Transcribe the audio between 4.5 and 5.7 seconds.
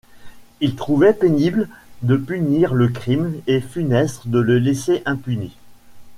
laisser impuni.